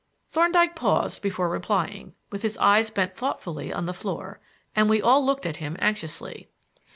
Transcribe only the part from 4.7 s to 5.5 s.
and we all looked